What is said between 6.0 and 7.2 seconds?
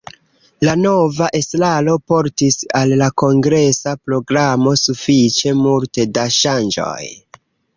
da ŝanĝoj.